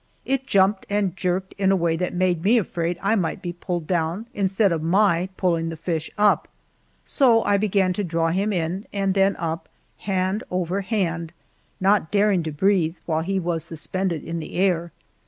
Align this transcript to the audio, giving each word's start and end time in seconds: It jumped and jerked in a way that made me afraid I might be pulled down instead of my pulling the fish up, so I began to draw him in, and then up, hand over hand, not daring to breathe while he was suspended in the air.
It 0.25 0.47
jumped 0.47 0.87
and 0.89 1.15
jerked 1.15 1.53
in 1.59 1.71
a 1.71 1.75
way 1.75 1.95
that 1.95 2.11
made 2.11 2.43
me 2.43 2.57
afraid 2.57 2.97
I 3.03 3.15
might 3.15 3.39
be 3.39 3.53
pulled 3.53 3.85
down 3.85 4.25
instead 4.33 4.71
of 4.71 4.81
my 4.81 5.29
pulling 5.37 5.69
the 5.69 5.75
fish 5.75 6.09
up, 6.17 6.47
so 7.05 7.43
I 7.43 7.57
began 7.57 7.93
to 7.93 8.03
draw 8.03 8.29
him 8.29 8.51
in, 8.51 8.87
and 8.91 9.13
then 9.13 9.35
up, 9.35 9.69
hand 9.99 10.43
over 10.49 10.81
hand, 10.81 11.33
not 11.79 12.09
daring 12.09 12.41
to 12.41 12.51
breathe 12.51 12.95
while 13.05 13.21
he 13.21 13.39
was 13.39 13.63
suspended 13.63 14.23
in 14.23 14.39
the 14.39 14.55
air. 14.55 14.91